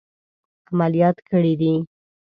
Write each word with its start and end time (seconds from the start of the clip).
عملیات 0.71 1.17
کړي 1.29 1.53
دي. 1.61 1.73